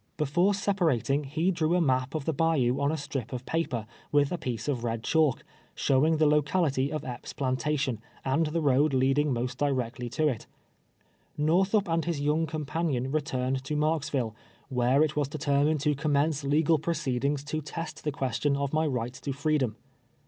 [0.17, 3.85] Before sep arating, he drew a map of the bayou on a strip of paper
[4.11, 5.43] witli a piece of I'ed chalk,
[5.75, 10.47] showing the locality of Epps' plantation, and the road leading most directly to it.
[11.39, 14.33] Korthup and his young companion returned to Marksville,
[14.69, 16.79] where it was determined to commence LEGAL PEOCEEDENGS.
[16.79, 19.75] 299 legal proceedings to test the question of my rig lit to freedom.